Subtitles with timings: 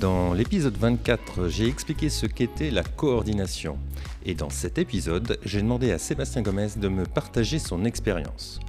[0.00, 3.78] Dans l'épisode 24, j'ai expliqué ce qu'était la coordination.
[4.24, 8.60] Et dans cet épisode, j'ai demandé à Sébastien Gomez de me partager son expérience.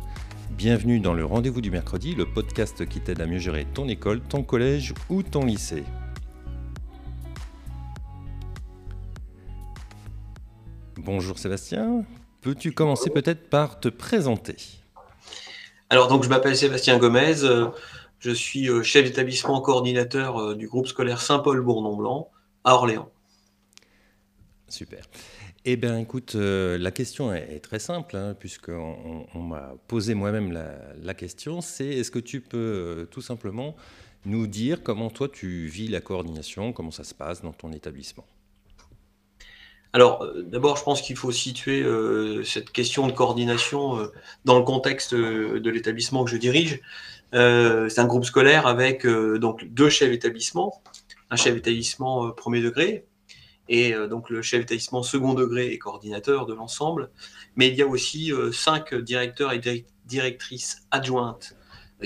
[0.58, 4.20] Bienvenue dans le Rendez-vous du mercredi, le podcast qui t'aide à mieux gérer ton école,
[4.22, 5.86] ton collège ou ton lycée.
[10.98, 12.04] Bonjour Sébastien,
[12.42, 14.58] peux-tu commencer peut-être par te présenter?
[15.90, 17.70] Alors donc je m'appelle Sébastien Gomez, euh,
[18.20, 22.30] je suis euh, chef d'établissement coordinateur euh, du groupe scolaire Saint-Paul-Bournon-Blanc
[22.66, 23.09] à Orléans.
[24.68, 25.06] Super.
[25.64, 30.52] Eh bien, écoute, euh, la question est, très simple, hein, puisqu'on on, m'a posé moi-même
[30.52, 31.62] la, question.
[31.62, 33.76] C'est est-ce que tu peux tout simplement
[34.26, 38.26] nous dire comment toi tu vis la coordination, comment ça se passe dans ton établissement?
[39.94, 41.86] Alors, d'abord, je pense qu'il faut situer
[42.44, 44.09] cette question de coordination
[44.46, 46.81] dans le contexte de l'établissement que je dirige.
[47.34, 50.81] Euh, c'est un groupe scolaire avec euh, donc deux chefs d'établissement,
[51.30, 53.06] un chef d'établissement euh, premier degré
[53.73, 57.09] et donc le chef d'établissement second degré et coordinateur de l'ensemble.
[57.55, 59.61] Mais il y a aussi cinq directeurs et
[60.05, 61.55] directrices adjointes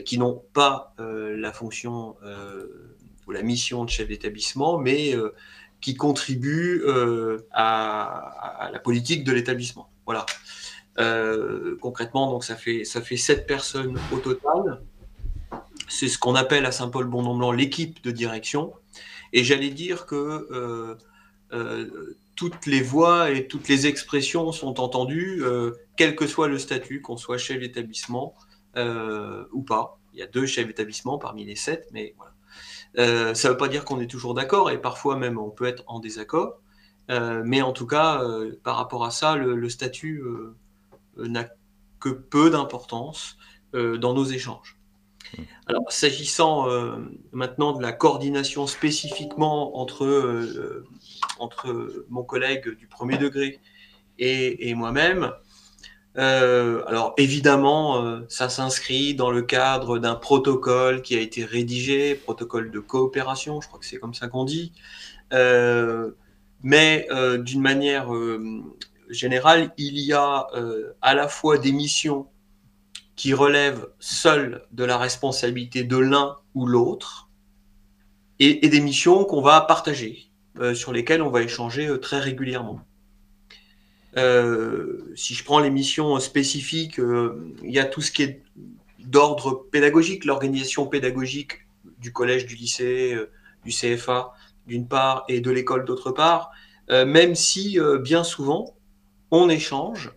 [0.06, 2.18] qui n'ont pas la fonction
[3.26, 5.16] ou la mission de chef d'établissement, mais
[5.82, 6.84] qui contribuent
[7.52, 9.90] à, la politique de l'établissement.
[10.06, 10.26] Voilà.
[11.82, 14.82] concrètement, donc ça fait ça fait sept personnes au total
[15.88, 18.74] c'est ce qu'on appelle à Saint-Paul-Bon-Blanc l'équipe de direction.
[19.34, 20.96] Et j'allais dire que euh,
[21.54, 26.60] euh, toutes les voix et toutes les expressions sont entendues, euh, quel que soit le
[26.60, 28.36] statut, qu'on soit chef d'établissement
[29.54, 30.00] ou pas.
[30.14, 33.34] Il y a deux chefs d'établissement parmi les sept, mais voilà.
[33.34, 35.84] ça ne veut pas dire qu'on est toujours d'accord, et parfois même on peut être
[35.88, 36.60] en désaccord.
[37.08, 38.22] mais en tout cas,
[38.64, 40.22] par rapport à ça, le statut
[41.16, 41.48] n'a
[42.02, 43.38] que peu d'importance
[43.74, 44.78] dans nos échanges.
[45.68, 46.98] Alors, s'agissant euh,
[47.32, 50.86] maintenant de la coordination spécifiquement entre, euh,
[51.40, 53.60] entre mon collègue du premier degré
[54.18, 55.32] et, moi-même,
[56.18, 62.72] euh, alors évidemment, ça s'inscrit dans le cadre d'un protocole qui a été rédigé, protocole
[62.72, 64.72] de coopération, je crois que c'est comme ça qu'on dit,
[66.64, 67.08] mais
[67.40, 68.10] d'une manière
[69.10, 70.48] générale, il y a
[71.02, 72.28] à la fois des missions
[73.16, 77.30] qui relèvent seuls de la responsabilité de l'un ou l'autre,
[78.40, 80.35] et, des missions qu'on va partager, euh,
[80.74, 82.82] sur lesquelles on va échanger euh, très régulièrement.
[84.18, 87.00] Euh, si je prends les missions spécifiques,
[87.64, 88.42] il y a tout ce qui est
[89.00, 91.68] d'ordre pédagogique, l'organisation pédagogique
[92.00, 93.18] du collège, du lycée,
[93.66, 94.34] du CFA
[94.68, 96.52] d'une part, et de l'école d'autre part,
[96.90, 98.74] même si bien souvent
[99.32, 100.14] on échange,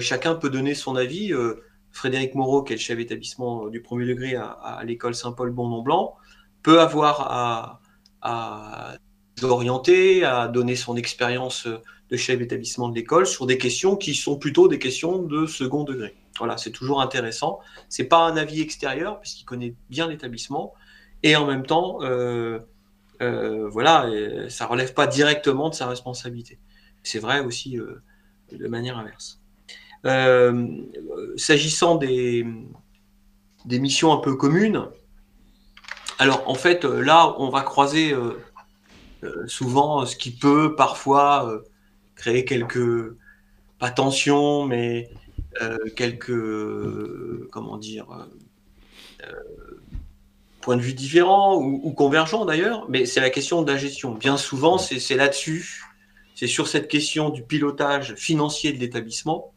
[0.00, 1.32] chacun peut donner son avis.
[1.90, 6.14] Frédéric Moreau, qui est le chef d'établissement du premier degré à, l'école Saint-Paul-Bon-Blanc,
[6.62, 7.80] peut avoir
[8.20, 8.98] à
[9.42, 11.66] orienter, à donner son expérience
[12.10, 15.84] de chef d'établissement de l'école sur des questions qui sont plutôt des questions de second
[15.84, 16.14] degré.
[16.38, 17.60] Voilà, c'est toujours intéressant.
[17.88, 20.74] C'est pas un avis extérieur puisqu'il connaît bien l'établissement
[21.22, 22.58] et en même temps, euh,
[23.20, 24.10] euh, voilà,
[24.48, 26.58] ça relève pas directement de sa responsabilité.
[27.02, 28.02] C'est vrai aussi euh,
[28.52, 29.40] de manière inverse.
[30.04, 30.68] Euh,
[31.36, 32.44] s'agissant des,
[33.64, 34.88] des missions un peu communes,
[36.18, 38.51] alors en fait là on va croiser euh, euh,
[39.46, 41.62] souvent ce qui peut parfois
[42.16, 43.14] créer quelques
[43.78, 45.10] pas tensions mais
[45.96, 48.06] quelques comment dire
[50.62, 54.14] points de vue différents ou, convergents d'ailleurs, mais c'est la question de la gestion.
[54.14, 55.82] Bien souvent, c'est là-dessus,
[56.34, 59.52] c'est sur cette question du pilotage financier de l'établissement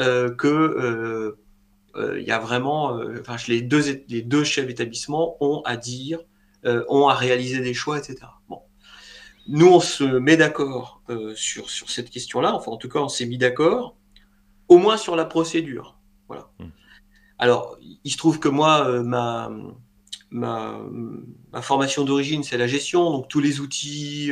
[0.00, 1.38] euh, que euh,
[1.96, 6.20] euh, y a vraiment, enfin, les deux, les deux chefs d'établissement ont à dire,
[6.64, 8.16] ont à réaliser des choix, etc.
[9.48, 11.02] Nous, on se met d'accord
[11.34, 13.96] sur, sur cette question-là, enfin, en tout cas, on s'est mis d'accord,
[14.68, 15.96] au moins sur la procédure.
[16.28, 16.50] Voilà.
[16.58, 16.66] Mmh.
[17.38, 19.50] Alors, il se trouve que moi, ma,
[20.30, 20.80] ma,
[21.52, 24.30] ma, formation d'origine, c'est la gestion, donc tous les outils,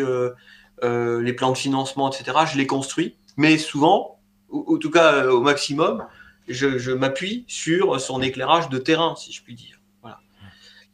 [0.83, 3.17] les plans de financement, etc., je les construis.
[3.37, 4.17] Mais souvent,
[4.51, 6.07] en tout cas euh, au maximum,
[6.49, 9.76] je, m'appuie sur son éclairage de terrain, si je puis dire.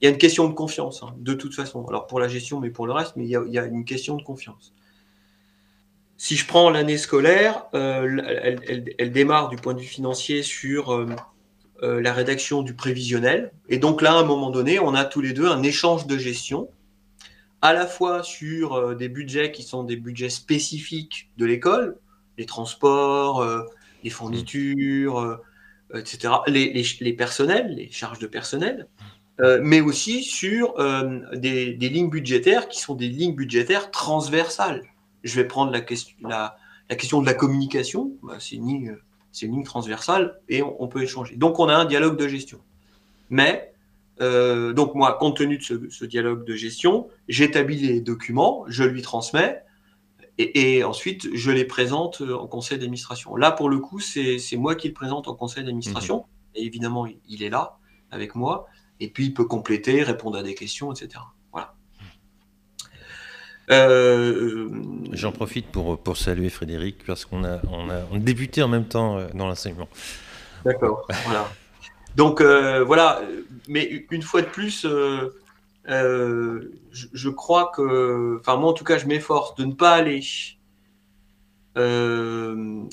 [0.03, 1.87] Il y a une question de confiance, hein, de toute façon.
[1.87, 4.23] Alors pour la gestion, mais pour le reste, mais il y a, une question de
[4.23, 4.75] confiance.
[6.17, 8.21] Si je prends l'année scolaire, euh,
[8.99, 11.07] elle, démarre du point de vue financier sur
[11.81, 13.53] la rédaction du prévisionnel.
[13.69, 16.19] Et donc là, à un moment donné, on a tous les deux un échange de
[16.19, 16.69] gestion,
[17.61, 21.97] à la fois sur des budgets qui sont des budgets spécifiques de l'école,
[22.39, 23.47] les transports,
[24.03, 25.41] les fournitures,
[25.95, 28.89] etc., les, personnels, les charges de personnel,
[29.39, 30.75] mais aussi sur
[31.35, 34.83] des, lignes budgétaires qui sont des lignes budgétaires transversales.
[35.25, 36.57] Je vais prendre la question, la,
[36.93, 38.97] la question de la communication, bah, c'est une, ligne,
[39.41, 41.37] une ligne transversale et on, peut échanger.
[41.37, 42.61] Donc on a un dialogue de gestion.
[43.31, 43.73] Mais,
[44.21, 49.01] euh, donc moi, compte tenu de ce, dialogue de gestion, j'établis les documents, je lui
[49.01, 49.63] transmets
[50.37, 53.37] et, ensuite je les présente en conseil d'administration.
[53.37, 56.19] Là, pour le coup, c'est moi qui le présente en conseil d'administration.
[56.19, 56.57] Mmh.
[56.57, 57.79] Et évidemment, il est là
[58.11, 58.67] avec moi.
[59.03, 61.19] Et puis, il peut compléter, répondre à des questions, etc.
[63.71, 64.69] Euh,
[65.13, 69.19] J'en profite pour, pour saluer Frédéric parce qu'on a, on a, débuté en même temps
[69.19, 69.89] euh, dans l'enseignement.
[70.65, 71.49] D'accord, voilà.
[72.17, 73.23] Donc euh, voilà,
[73.69, 74.87] mais une fois de plus,
[75.87, 80.21] je, crois que, enfin moi en tout cas, je m'efforce de ne pas aller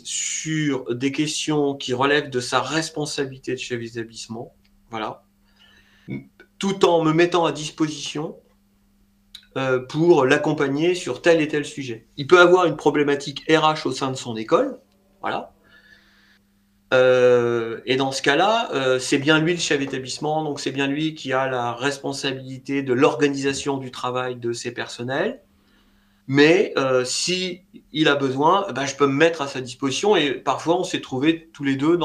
[0.04, 4.54] sur des questions qui relèvent de sa responsabilité de chef d'établissement,
[4.90, 5.24] voilà,
[6.60, 8.36] tout en me mettant à disposition
[9.58, 12.06] euh, pour l'accompagner sur tel et tel sujet.
[12.18, 14.78] Il peut avoir une problématique RH au sein de son école,
[15.22, 15.54] voilà.
[16.94, 20.86] Euh, et dans ce cas-là, euh, c'est bien lui le chef d'établissement, donc c'est bien
[20.86, 25.42] lui qui a la responsabilité de l'organisation du travail de ses personnels.
[26.28, 26.76] Mais
[27.06, 27.62] si
[27.92, 30.16] il a besoin, eh ben, je peux me mettre à sa disposition.
[30.16, 31.98] Et parfois, on s'est trouvé tous les deux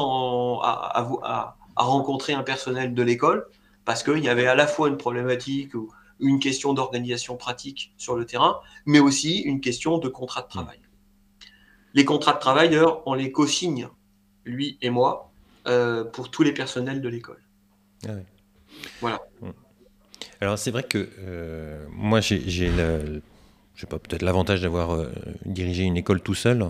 [0.63, 3.45] à, rencontrer un personnel de l'école
[3.85, 8.15] parce qu'il y avait à la fois une problématique où une question d'organisation pratique sur
[8.15, 10.79] le terrain, mais aussi une question de contrat de travail.
[11.93, 13.87] Les contrats de travail, d'ailleurs, on les co-signe,
[14.43, 15.31] lui et moi,
[15.67, 17.41] euh, pour tous les personnels de l'école.
[18.07, 18.11] Ah
[19.01, 19.19] voilà.
[20.41, 22.69] Alors c'est vrai que euh, moi j'ai,
[23.89, 25.09] peut-être l'avantage d'avoir euh,
[25.45, 26.69] dirigé une école tout seul,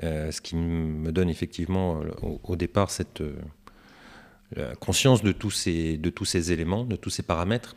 [0.00, 3.22] ce qui me donne effectivement au départ cette
[4.78, 7.74] conscience de tous, ces, de tous ces éléments, de tous ces paramètres.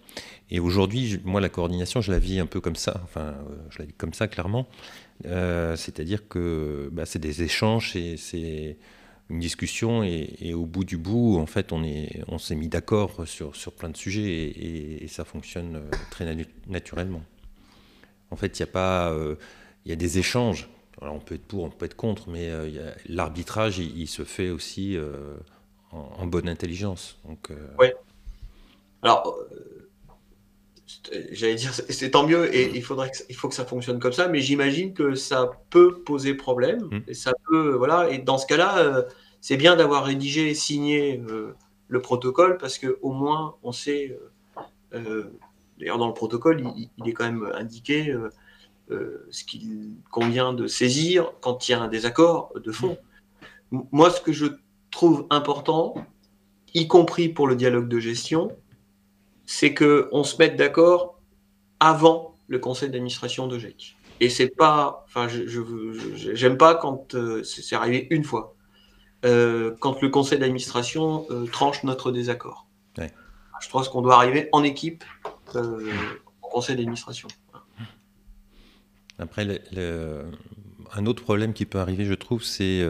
[0.50, 3.80] Et aujourd'hui, moi, la coordination, je la vis un peu comme ça, enfin, euh, je
[3.80, 4.68] la vis comme ça, clairement.
[5.26, 8.78] Euh, c'est-à-dire que bah, c'est des échanges, c'est
[9.30, 11.84] une discussion, et, au bout du bout, en fait, on
[12.38, 16.26] s'est on mis d'accord sur, sur plein de sujets, et, ça fonctionne euh, très
[16.68, 17.24] naturellement.
[18.32, 19.14] En fait, il y a pas...
[19.86, 20.70] il y a des échanges.
[21.02, 22.50] Alors, on peut être pour, on peut être contre, mais
[23.08, 24.98] l'arbitrage, il, se fait aussi
[25.92, 27.18] en, bonne intelligence.
[27.26, 27.88] Donc, euh, Oui.
[29.02, 29.90] Alors, euh,
[31.32, 34.14] j'allais dire, c'est tant mieux et il, faudrait que, il faut que ça fonctionne comme
[34.14, 36.84] ça, mais j'imagine que ça peut poser problème.
[36.92, 37.00] Hmm.
[37.08, 39.04] Et ça peut, voilà, et dans ce cas-là, euh,
[39.42, 41.22] c'est bien d'avoir rédigé et signé
[41.88, 44.18] le protocole parce qu'au moins on sait.
[45.80, 48.14] D'ailleurs, dans le protocole, il, est quand même indiqué
[48.90, 52.98] ce qu'il convient de saisir quand il y a un désaccord de fond.
[53.72, 53.82] Hmm.
[53.92, 54.48] Moi, ce que je
[54.98, 55.94] trouve important,
[56.74, 58.52] y compris pour le dialogue de gestion,
[59.46, 61.22] c'est qu'on se mette d'accord
[61.80, 63.96] avant le conseil d'administration de GEC.
[64.22, 65.62] Et c'est pas, enfin, je
[66.34, 68.56] j'aime pas quand euh, c'est arrivé une fois,
[69.24, 72.66] euh, quand le conseil d'administration euh, tranche notre désaccord.
[73.60, 75.04] Je pense qu'on doit arriver en équipe
[75.56, 77.28] au conseil d'administration.
[79.20, 79.62] Après,
[80.96, 82.84] un autre problème qui peut arriver, je trouve, c'est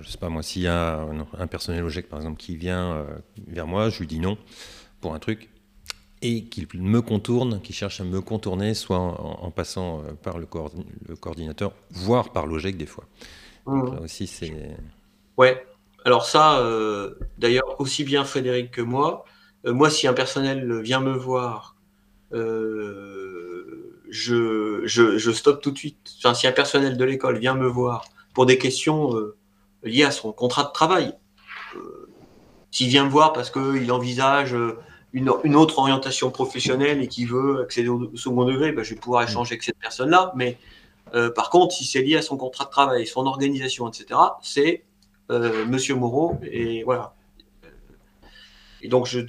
[0.00, 1.06] je sais pas moi, s'il y a
[1.38, 3.04] un, personnel au GEC par exemple qui vient euh,
[3.46, 4.38] vers moi, je lui dis non
[5.00, 5.50] pour un truc
[6.20, 10.46] et qu'il me contourne, qu'il cherche à me contourner, soit en, passant euh, par le,
[10.46, 13.04] coordinateur, voire par l'OGEC des fois.
[13.66, 13.94] Mmh.
[13.94, 14.76] Là aussi, c'est.
[15.36, 15.64] Ouais.
[16.04, 19.24] Alors ça, euh, d'ailleurs, aussi bien Frédéric que moi,
[19.64, 21.76] moi, si un personnel vient me voir,
[22.32, 26.14] je, je, stoppe tout de suite.
[26.18, 29.12] Enfin, si un personnel de l'école vient me voir pour des questions
[29.82, 31.14] lié à son contrat de travail.
[31.76, 32.08] Euh,
[32.70, 34.78] s'il vient me voir parce qu'il envisage euh,
[35.12, 39.22] une, autre orientation professionnelle et qu'il veut accéder au second degré, ben, je vais pouvoir
[39.22, 40.32] échanger avec cette personne-là.
[40.36, 40.58] Mais
[41.14, 44.84] euh, par contre, si c'est lié à son contrat de travail, son organisation, etc., c'est
[45.30, 46.38] Monsieur Moreau.
[46.42, 47.14] Et voilà.
[48.80, 49.26] Et donc, je,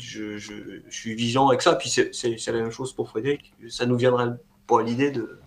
[0.89, 1.75] suis vigilant avec ça.
[1.75, 3.53] Puis c'est la même chose pour Frédéric.
[3.67, 4.29] Ça nous viendrait
[4.67, 5.39] pas à l'idée de,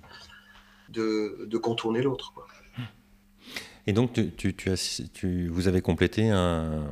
[0.91, 2.35] de, de, contourner l'autre.
[3.87, 6.87] Et donc, tu, tu, as, tu, vous avez complété un.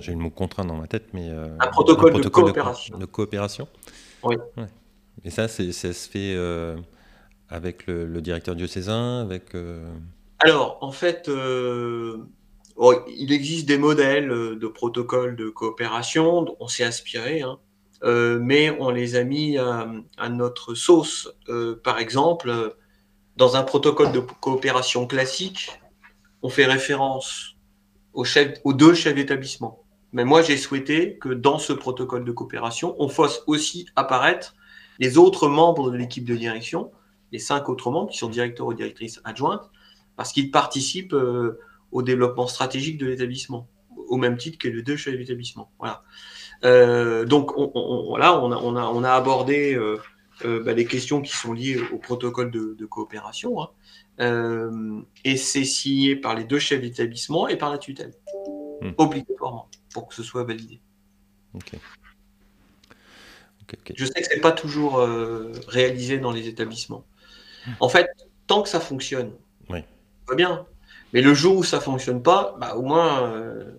[0.00, 1.28] J'ai le mot contraint dans ma tête, mais.
[1.30, 2.98] Euh, un, protocole de coopération.
[2.98, 3.68] De, coopération.
[4.22, 4.36] Oui.
[5.24, 6.76] Et ça, ça se fait euh,
[7.48, 9.88] avec le, directeur diocésain avec, euh,
[10.40, 11.30] Alors, en fait,
[12.76, 17.58] oh, il existe des modèles de protocoles de coopération on s'est inspiré, hein,
[18.02, 21.32] mais on les a mis à, notre sauce.
[21.82, 22.74] par exemple,
[23.38, 25.70] dans un protocole de coopération classique,
[26.42, 27.54] on fait référence
[28.12, 28.24] aux,
[28.72, 29.84] deux chefs d'établissement.
[30.12, 34.56] Mais moi, j'ai souhaité que dans ce protocole de coopération, on fasse aussi apparaître
[34.98, 36.90] les autres membres de l'équipe de direction,
[37.30, 39.70] les cinq autres membres qui sont directeurs ou directrices adjointes,
[40.16, 41.60] parce qu'ils participent euh,
[41.92, 43.68] au développement stratégique de l'établissement,
[44.08, 45.70] au même titre que les deux chefs d'établissement.
[45.78, 46.02] Voilà.
[46.64, 50.00] Euh, donc, on, voilà, on a, on a abordé euh,
[50.44, 53.70] bah, les questions qui sont liées au protocole de, coopération, hein.
[55.24, 58.14] et c'est signé par les deux chefs d'établissement et par la tutelle,
[58.82, 58.90] hmm.
[58.98, 60.80] obligatoirement pour que ce soit validé.
[63.94, 67.04] Je sais que ce n'est pas toujours euh, réalisé dans les établissements.
[67.80, 68.08] En fait,
[68.46, 69.32] tant que ça fonctionne,
[69.68, 69.84] oui.
[70.26, 70.66] va bien.
[71.12, 73.72] Mais le jour où ça ne fonctionne pas, bah, au moins, euh,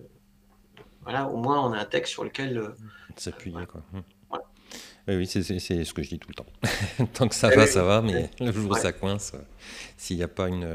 [1.02, 2.68] voilà, au moins on a un texte sur lequel euh,
[3.16, 3.66] s'appuyer.
[3.66, 3.82] Quoi.
[3.94, 4.02] Hum.
[5.08, 6.46] Oui, c'est ce que je dis tout le temps.
[7.14, 9.32] tant que ça va, ça va, mais le jour où ça coince,
[9.96, 10.66] s'il n'y a pas une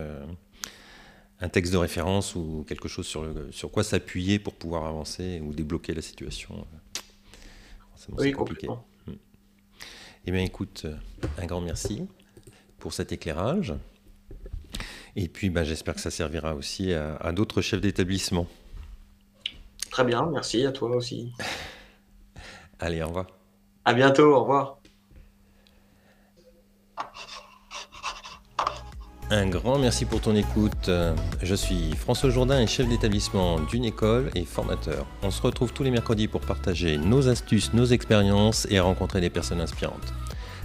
[1.42, 5.42] un texte de référence ou quelque chose sur, le, sur quoi s'appuyer pour pouvoir avancer
[5.44, 6.66] ou débloquer la situation.
[8.18, 8.68] C'est compliqué.
[8.68, 9.14] Hmm.
[10.26, 10.96] Eh bien, écoute, euh,
[11.38, 12.08] un grand merci
[12.80, 13.74] pour cet éclairage.
[15.16, 18.48] Et puis, ben, j'espère que ça servira aussi à, à d'autres chefs d'établissement.
[19.90, 21.32] Très bien, merci à toi aussi.
[22.80, 23.28] Allez, au revoir.
[23.86, 24.80] À bientôt, au revoir.
[29.32, 30.90] Un grand merci pour ton écoute.
[31.42, 35.06] Je suis François Jourdain et chef d'établissement d'une école et formateur.
[35.24, 39.30] On se retrouve tous les mercredis pour partager nos astuces, nos expériences et rencontrer des
[39.30, 40.14] personnes inspirantes.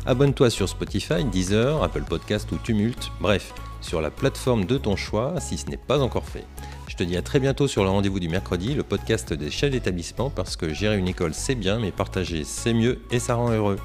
[0.07, 5.41] Abonne-toi sur Spotify, Deezer, Apple Podcast ou Tumult, bref, sur la plateforme de ton choix
[5.41, 6.47] si ce n'est pas encore fait.
[6.91, 9.71] Je te dis à très bientôt sur le rendez-vous du mercredi, le podcast des chefs
[9.71, 13.53] d'établissement parce que gérer une école c'est bien mais partager c'est mieux et ça rend
[13.53, 13.79] heureux.